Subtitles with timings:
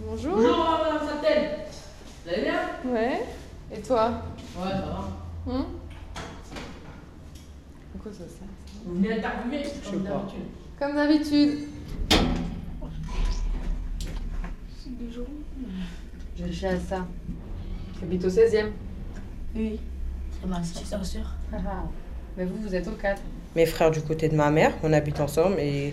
[0.00, 0.36] Bonjour.
[0.36, 1.50] Bonjour, madame Châtel.
[2.24, 2.92] Vous allez bien?
[2.92, 3.22] Ouais.
[3.74, 4.12] Et toi?
[4.56, 5.52] Ouais, ça va.
[5.52, 5.64] Hum
[7.92, 8.46] Pourquoi ça sert
[8.84, 10.44] Vous venez interviewer comme d'habitude.
[10.78, 11.58] Comme d'habitude.
[16.36, 17.06] Je suis à ça.
[18.00, 18.66] J'habite au 16e.
[19.56, 19.80] Oui.
[20.40, 21.04] C'est ma soeur.
[21.04, 21.34] soeur.
[22.36, 23.20] Mais vous, vous êtes au 4.
[23.56, 25.92] Mes frères du côté de ma mère, on habite ensemble, et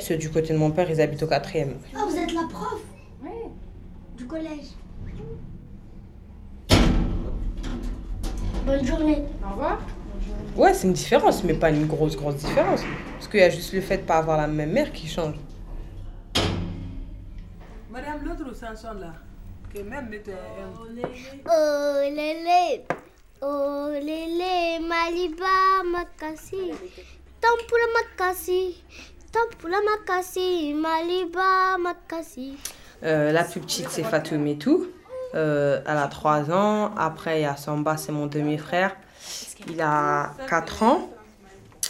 [0.00, 1.74] ceux du côté de mon père, ils habitent au quatrième.
[1.94, 2.80] Ah, vous êtes la prof?
[4.24, 4.70] Du collège.
[8.64, 9.22] Bonne journée.
[9.44, 9.78] Au revoir.
[10.56, 12.80] Ouais, c'est une différence, mais pas une grosse, grosse différence.
[13.12, 15.34] Parce qu'il y a juste le fait de pas avoir la même mère qui change.
[17.90, 19.12] Madame, l'autre chanson là,
[19.72, 20.08] que même.
[21.46, 22.84] Oh lélé,
[23.42, 26.72] oh lélé, Maliba Makasi.
[27.40, 28.82] Tampula Makasi,
[29.30, 32.56] Tampula Makasi, Maliba Makasi.
[33.02, 34.86] Euh, la plus petite, c'est Fatoumetou.
[35.34, 36.94] Euh, elle a 3 ans.
[36.96, 38.96] Après, il y a Samba, c'est mon demi-frère.
[39.68, 41.10] Il a 4 ans.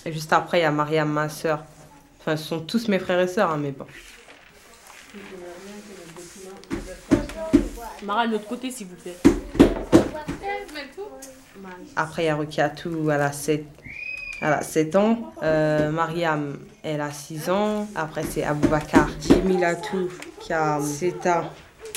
[0.07, 1.63] Et juste après, il y a Mariam, ma soeur.
[2.21, 3.87] Enfin, ce sont tous mes frères et sœurs, hein, mais bon.
[8.03, 9.17] Mara, de l'autre côté, s'il vous plaît.
[11.97, 13.65] Après, il y a Rukiatou, elle a 7,
[14.41, 15.33] elle a 7 ans.
[15.43, 17.87] Euh, Mariam, elle a 6 ans.
[17.95, 19.09] Après, c'est Aboubakar.
[19.21, 20.09] Jimilatou,
[20.41, 21.45] qui a 7 ans.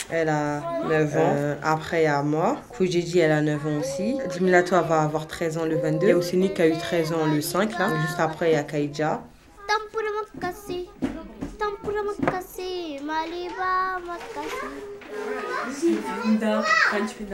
[0.10, 1.20] Elle a 9 ans.
[1.20, 2.58] Euh, après, il y a moi.
[2.78, 4.18] Koujiji, elle a 9 ans aussi.
[4.34, 6.08] Jimilatou, elle va avoir 13 ans le 22.
[6.08, 7.78] Il y a qui a eu 13 ans le 5.
[7.78, 7.90] Là.
[8.06, 9.22] Juste après, il y a Kaïdja.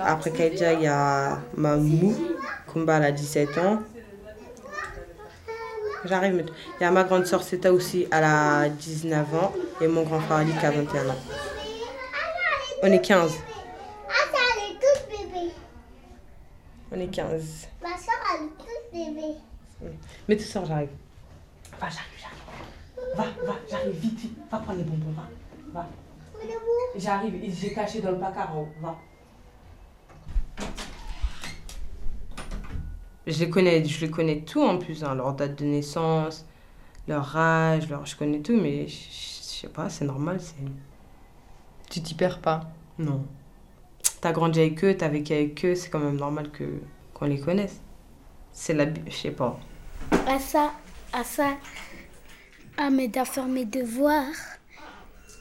[0.05, 2.15] Après Kaïdja, il y a Mamou.
[2.71, 3.79] Kumba, elle a 17 ans.
[6.05, 6.33] J'arrive.
[6.35, 6.45] mais-
[6.79, 9.53] Il y a ma grande sœur Seta aussi, elle a 19 ans.
[9.81, 11.15] Et mon grand frère Ali qui a 21 ans.
[12.81, 13.33] On est 15.
[14.09, 15.51] Ah, ça, elle est toute bébé.
[16.91, 17.67] On est 15.
[17.81, 19.35] Ma soeur, elle est toute bébé.
[20.27, 20.89] Mais tout ça, j'arrive.
[21.79, 23.15] Va, j'arrive, j'arrive.
[23.15, 24.37] Va, va, j'arrive vite, vite.
[24.51, 25.27] Va prendre les bonbons, va.
[25.81, 25.87] Va.
[26.97, 28.67] J'arrive, j'ai caché dans le placard en haut.
[28.81, 28.95] Va.
[33.25, 36.45] Je les connais, je les connais tout en plus, hein, leur date de naissance,
[37.07, 38.97] leur âge, leur, je connais tout, mais je
[39.53, 40.55] je sais pas, c'est normal, c'est.
[41.89, 42.71] Tu t'y perds pas.
[42.99, 43.25] Non.
[44.19, 46.65] T'as grandi avec eux, t'as vécu avec eux, c'est quand même normal que
[47.13, 47.79] qu'on les connaisse.
[48.51, 49.57] C'est la, je sais pas.
[50.27, 50.73] À ça,
[51.13, 51.57] à ça,
[52.77, 54.25] à à faire mes devoirs.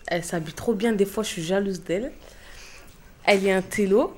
[0.07, 2.13] Elle s'habille trop bien, des fois je suis jalouse d'elle.
[3.25, 4.17] Elle est un télo.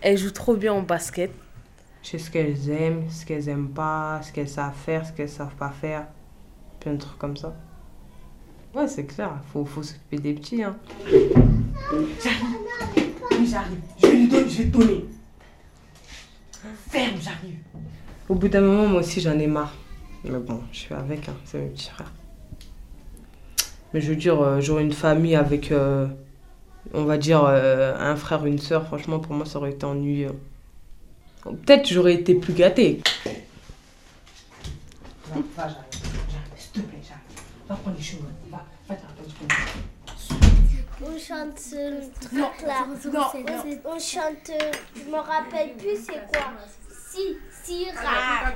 [0.00, 1.30] Elle joue trop bien au basket.
[2.02, 5.28] Je sais ce qu'elles aiment, ce qu'elles aiment pas, ce qu'elles savent faire, ce qu'elles
[5.28, 6.06] savent pas faire.
[6.80, 7.54] Plein de trucs comme ça.
[8.74, 10.62] Ouais, c'est clair, faut, faut s'occuper des petits.
[10.62, 10.76] Hein.
[12.22, 13.80] J'arrive, j'arrive.
[14.02, 15.04] Je vais lui donner, je vais donner.
[16.90, 17.58] Ferme, j'arrive.
[18.28, 19.74] Au bout d'un moment, moi aussi, j'en ai marre.
[20.24, 22.12] Mais bon, je suis avec, hein, c'est mes petits frères.
[23.92, 26.06] Mais je veux dire, euh, j'aurais une famille avec, euh,
[26.94, 28.86] on va dire, euh, un frère, une soeur.
[28.86, 30.32] Franchement, pour moi, ça aurait été ennuyeux.
[31.42, 33.02] Peut-être j'aurais été plus gâtée.
[35.26, 35.76] Va, va, j'arrive.
[36.30, 37.68] J'arrive, s'il te plaît, j'arrive.
[37.68, 38.22] Va prendre les cheveux.
[38.48, 38.96] Va, va.
[41.04, 42.86] On chante ce truc-là.
[43.84, 46.52] On chante, euh, je me rappelle plus c'est quoi.
[47.10, 48.52] Si, si, ra.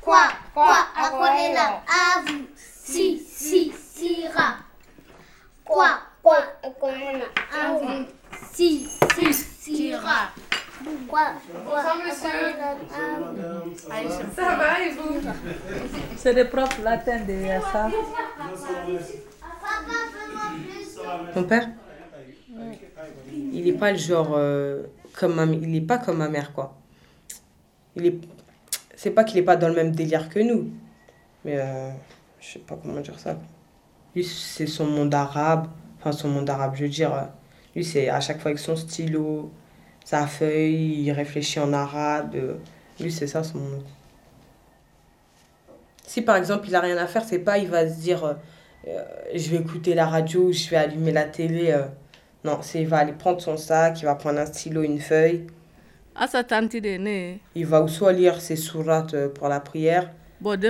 [0.00, 2.46] Quoi, quoi, à quoi est là À vous.
[2.54, 4.56] Si, si, si, ra.
[5.64, 7.24] Quoi, quoi, à quoi est là
[7.58, 8.06] À vous.
[8.52, 8.86] Si,
[9.16, 10.30] si, si, ra.
[11.08, 11.32] Quoi, À
[14.02, 14.24] vous.
[14.34, 15.20] Ça va et vous
[16.16, 17.34] C'est des profs latins de
[17.72, 17.88] ça.
[21.34, 21.68] Mon père
[23.32, 24.84] Il est pas le genre euh,
[25.18, 26.76] comme ma il est pas comme ma mère quoi.
[27.96, 28.18] Il est
[28.96, 30.70] c'est pas qu'il est pas dans le même délire que nous.
[31.44, 31.90] Mais euh,
[32.40, 33.36] je sais pas comment dire ça.
[34.14, 35.68] Lui c'est son monde arabe,
[35.98, 37.22] enfin son monde arabe, je veux dire euh,
[37.74, 39.52] lui c'est à chaque fois avec son stylo,
[40.04, 42.34] sa feuille, il réfléchit en arabe.
[42.34, 42.54] euh,
[43.00, 43.82] lui c'est ça son monde.
[46.06, 48.34] Si par exemple il a rien à faire, c'est pas il va se dire euh,
[48.88, 49.02] euh,
[49.34, 51.72] je vais écouter la radio, je vais allumer la télé.
[51.72, 51.84] euh.
[52.44, 55.46] Non, c'est il va aller prendre son sac, il va prendre un stylo, une feuille.
[56.14, 57.36] Asa tanti de ne.
[57.54, 60.10] Il va ou soit lire ses sourates pour la prière,
[60.40, 60.68] Bon, de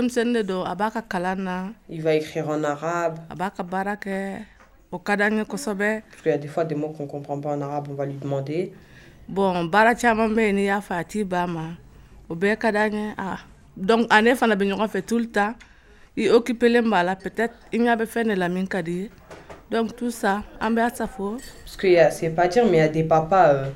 [1.88, 3.18] il va écrire en arabe.
[3.28, 4.38] a b'a ka baara kɛ
[4.92, 7.40] o ka d'an ye kosɛbɛ Parce qu'il y a des fois des mots qu'on comprend
[7.40, 8.72] pas en arabe, on va lui demander.
[9.28, 11.76] Bon baara caman bɛ yen n'i y'a fɛ a t'i ba ma
[12.28, 13.38] o bɛɛ ka d'an ye ah.
[13.76, 15.54] donc a ne fana bɛ ɲɔgɔn fɛ tout le temps
[16.16, 18.92] i occupelen b'a la peut être i ɲɛ bɛ fɛn de la min ka di
[18.92, 19.10] ye
[19.70, 20.42] Donc tout ça,
[20.94, 21.36] ça faut.
[21.64, 23.66] Parce que y a- c'est pas dire, mais il y a des papas euh,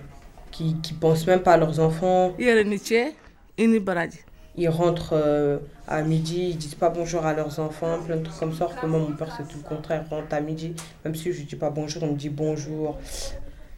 [0.50, 2.32] qui, qui pensent même pas à leurs enfants.
[2.38, 3.14] Il y a le métier,
[3.56, 4.18] il baradi.
[4.56, 8.38] Ils rentrent euh, à midi, ils disent pas bonjour à leurs enfants, plein de trucs
[8.38, 8.66] comme ça.
[8.66, 10.04] Alors que moi, mon père, c'est tout le contraire.
[10.08, 10.74] Il rentre à midi,
[11.04, 12.98] même si je dis pas bonjour, il me dit bonjour.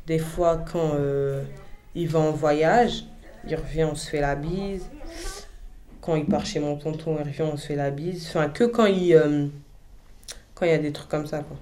[0.06, 1.44] Des fois, quand euh,
[1.94, 3.04] il va en voyage,
[3.46, 4.90] il revient, on se fait la bise.
[6.00, 8.26] Quand il part chez mon tonton, il revient, on se fait la bise.
[8.28, 9.46] Enfin, que quand il, euh,
[10.54, 11.56] quand il y a des trucs comme ça, quoi.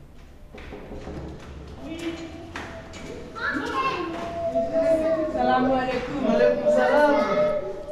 [5.32, 6.34] Salam alaikum.
[6.34, 7.16] Alaikum salam.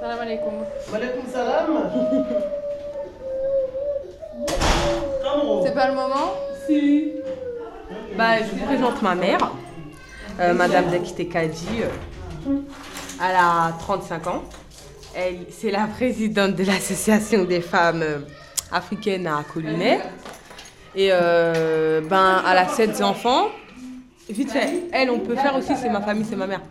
[0.01, 0.55] Salam alaikum.
[0.93, 1.71] Walaikum salam.
[5.65, 6.33] C'est pas le moment?
[6.67, 7.13] Si.
[8.17, 9.53] Bah, je vous présente ma mère,
[10.41, 11.83] euh, Madame Dakite Kadi.
[11.83, 12.59] euh,
[13.23, 14.43] Elle a 35 ans.
[15.51, 18.19] C'est la présidente de l'association des femmes euh,
[18.71, 20.01] africaines à Colunet.
[20.95, 23.49] Et ben, elle a 7 enfants.
[24.31, 26.63] Vite fait, elle, on peut faire aussi, c'est ma famille, c'est ma mère.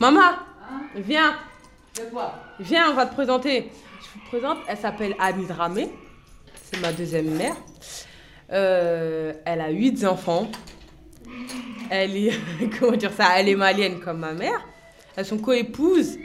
[0.00, 0.20] Maman,
[0.96, 1.34] viens.
[2.58, 3.70] Viens, on va te présenter.
[4.00, 5.88] Je vous présente, elle s'appelle Annie Dramé.
[6.64, 7.54] C'est ma deuxième mère.
[8.48, 10.48] Elle a huit enfants.
[11.94, 12.32] Elle est,
[12.78, 14.66] comment dire ça, elle est malienne comme ma mère.
[15.14, 16.16] Elles sont co-épouses.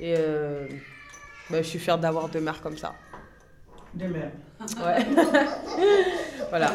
[0.00, 0.66] Et euh,
[1.48, 2.92] bah, je suis fière d'avoir deux mères comme ça.
[3.94, 4.32] Deux mères.
[4.84, 5.06] Ouais.
[6.50, 6.72] voilà.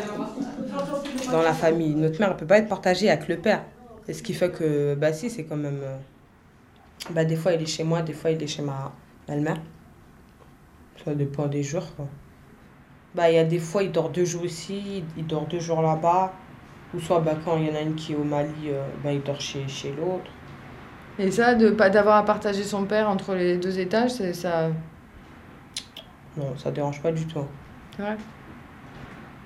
[1.30, 3.66] Dans la famille, notre mère ne peut pas être partagée avec le père.
[4.08, 5.82] Et ce qui fait que, bah si, c'est quand même...
[5.84, 5.98] euh,
[7.10, 8.94] bah des fois il est chez moi, des fois il est chez ma
[9.28, 9.60] belle-mère.
[11.04, 12.08] Ça dépend des jours, quoi.
[13.14, 15.82] Bah il y a des fois il dort deux jours ici, il dort deux jours
[15.82, 16.34] là-bas.
[16.94, 19.12] Ou soit bah, quand il y en a une qui est au Mali, euh, bah,
[19.12, 20.32] il dort chez, chez l'autre.
[21.20, 24.70] Et ça, de pas d'avoir à partager son père entre les deux étages, c'est ça.
[26.38, 27.44] Non, ça dérange pas du tout.
[27.96, 28.18] C'est vrai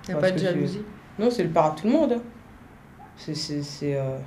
[0.07, 0.83] Y a Parce pas de jalousie
[1.17, 2.13] Non, c'est le père à tout le monde.
[2.13, 2.21] hein.
[3.15, 4.17] C'est c'est c'est euh,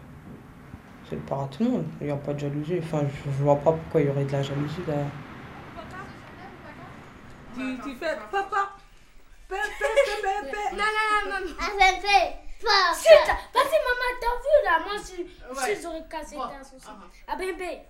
[1.09, 1.85] c'est le père à tout le monde.
[2.01, 2.79] Il n'y a pas de jalousie.
[2.79, 5.05] Enfin, je, je vois pas pourquoi il y aurait de la jalousie derrière.
[7.55, 8.71] Tu, tu fais papa.
[9.51, 9.57] Non,
[10.79, 11.47] non, non, maman.
[11.61, 12.37] Avec fait.
[12.65, 13.37] Papa.
[13.53, 14.55] Vas-y, maman, t'as vu
[15.17, 15.75] je Ouais.
[15.77, 16.83] si j'aurais cassé Bon, ta sauce.
[16.89, 16.97] ah,
[17.29, 17.81] Ah, bébé.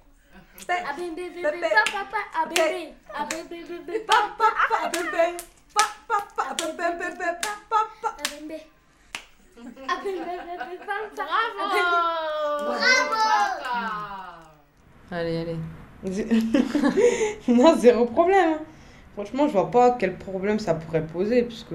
[0.66, 1.60] Pé, Ah, bébé, bébé, Bébé.
[1.60, 2.48] papa, papa.
[2.48, 2.92] Bébé.
[3.30, 4.28] Bébé, bébé, papa.
[4.38, 5.36] papa, bébé.
[5.74, 8.16] Papa, papa, bébé, bébé, papa.
[8.40, 8.62] Bébé.
[9.56, 9.72] Bébé,
[10.04, 11.28] bébé, papa.
[12.58, 12.74] Bravo
[13.14, 14.50] Bravo.
[15.10, 15.58] Allez, allez.
[17.48, 18.54] non, zéro problème.
[18.54, 18.64] hein.
[19.14, 21.72] Franchement, je vois pas quel problème ça pourrait poser, puisque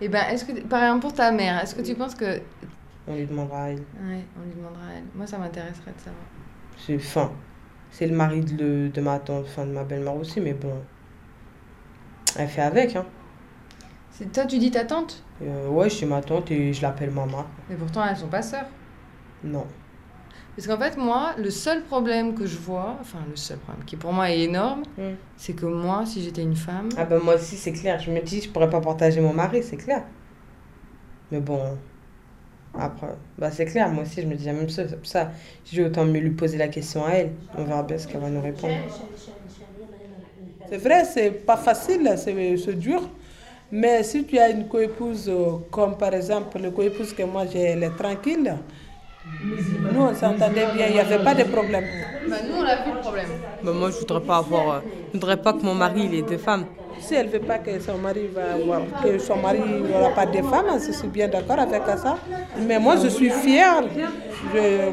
[0.00, 2.40] Et ben, est-ce que, par exemple, pour ta mère, est-ce que tu penses que.
[3.08, 3.78] On lui demandera à elle.
[3.78, 5.04] Ouais, on lui demandera à elle.
[5.14, 6.24] Moi, ça m'intéresserait de savoir.
[6.78, 7.32] C'est fin.
[7.90, 10.72] C'est le mari de, le- de ma tante, enfin de ma belle-mère aussi, mais bon.
[12.38, 13.06] Elle fait avec, hein.
[14.10, 15.22] C'est- Toi, tu dis ta tante?
[15.42, 17.44] Euh, ouais, chez ma tante et je l'appelle maman.
[17.68, 18.66] Mais pourtant, elles sont pas sœurs.
[19.44, 19.66] Non.
[20.56, 23.96] Parce qu'en fait, moi, le seul problème que je vois, enfin, le seul problème qui
[23.96, 25.02] pour moi est énorme, Mm.
[25.36, 26.88] c'est que moi, si j'étais une femme.
[26.96, 28.00] Ah ben moi aussi, c'est clair.
[28.00, 30.02] Je me dis, je pourrais pas partager mon mari, c'est clair.
[31.30, 31.76] Mais bon,
[32.78, 33.90] après, bah c'est clair.
[33.92, 35.32] Moi aussi, je me dis la même pour ça,
[35.64, 37.36] j'ai autant mieux lui poser la question à elle.
[37.54, 38.84] On verra bien ce qu'elle va nous répondre.
[40.64, 43.14] C'est vrai, c'est pas facile, c'est c'est dur.
[43.70, 47.60] Mais si tu as une coépouse, euh, comme par exemple le coépouse que moi j'ai,
[47.60, 48.64] elle est tranquille,
[49.92, 51.84] nous on s'entendait bien, il n'y avait pas de problème.
[52.28, 53.26] Bah, nous, on a vu le problème.
[53.62, 54.68] Bah, moi, je voudrais pas avoir.
[54.76, 56.64] euh, je voudrais pas que mon mari il ait deux femmes.
[56.98, 60.26] Si elle ne veut pas que son mari va avoir, que son mari n'aura pas
[60.26, 62.16] de femme, je suis bien d'accord avec ça.
[62.66, 63.82] Mais moi je suis fière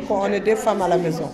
[0.08, 1.32] qu'on ait des femmes à la maison.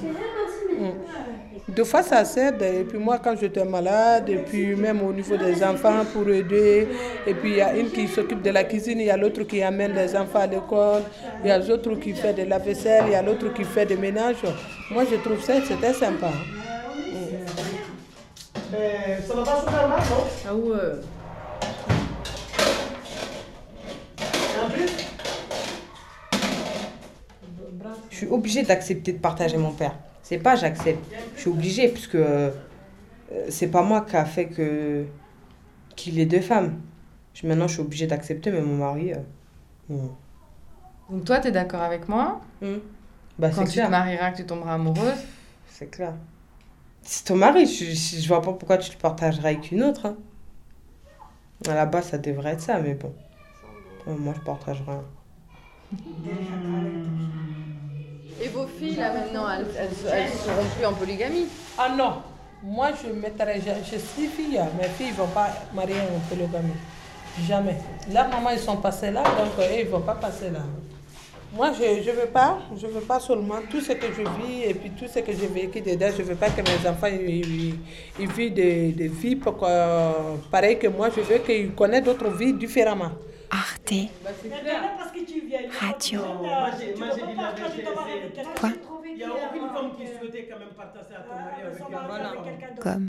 [1.70, 1.74] Mm.
[1.74, 5.38] Deux fois ça s'aide, et puis moi quand j'étais malade, et puis même au niveau
[5.38, 6.88] des enfants pour aider,
[7.26, 9.44] et puis il y a une qui s'occupe de la cuisine, il y a l'autre
[9.44, 11.04] qui amène les enfants à l'école,
[11.44, 13.86] il y a l'autre qui fait de la vaisselle, il y a l'autre qui fait
[13.86, 14.44] des ménages.
[14.92, 16.32] Moi je trouve ça, c'était sympa.
[18.72, 20.24] Mais ça va pas super mal, non?
[20.48, 20.76] Ah ouais.
[24.64, 25.10] En plus,
[28.10, 29.96] Je suis obligée d'accepter de partager mon père.
[30.22, 31.00] C'est pas j'accepte.
[31.40, 32.52] Je suis obligée puisque euh,
[33.50, 35.06] c'est pas moi qui a fait que
[35.96, 36.82] qu'il ait deux femmes.
[37.34, 39.14] Je, maintenant, je suis obligée d'accepter, mais mon mari.
[39.14, 39.18] euh,
[39.90, 40.12] non.
[41.10, 42.82] Donc, toi, t'es d'accord avec moi Hum.
[43.38, 43.86] Bah, Quand c'est tu clair.
[43.86, 45.14] te marieras, que tu tomberas amoureuse
[45.70, 46.14] C'est clair.
[47.04, 50.08] C'est ton mari, je, je, je vois pas pourquoi tu le partagerais avec une autre.
[50.08, 50.18] hein.
[51.70, 53.14] À la base, ça devrait être ça, mais bon.
[54.08, 55.04] Euh, Moi, je partage rien.
[58.42, 62.14] Et vos filles, là, maintenant, elles, elles, seront plus en polygamie Ah non,
[62.64, 66.74] moi je mettrais, je, je suis fille, mes filles ne vont pas marier en polygamie.
[67.48, 67.78] Jamais.
[68.12, 70.60] Là, maman, ils sont passés là, donc euh, ils ne vont pas passer là.
[71.54, 74.74] Moi, je ne veux pas, je veux pas seulement tout ce que je vis et
[74.74, 76.10] puis tout ce que j'ai vécu dedans.
[76.16, 77.76] Je ne veux pas que mes enfants ils,
[78.20, 81.10] ils- vivent des, des vies pour que- pareilles que moi.
[81.16, 83.12] Je veux qu'ils connaissent d'autres vies différemment.
[83.50, 83.94] Arte
[85.80, 86.22] Radio.
[86.26, 88.42] Moi, j'ai moi, j'ai dit la vérité.
[88.44, 88.70] c'est- Quoi
[89.06, 92.82] Il n'y a aucune femme qui souhaitait quand même partager à ton mari avec un
[92.82, 93.08] Comme